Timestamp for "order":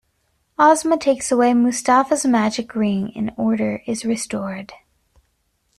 3.37-3.83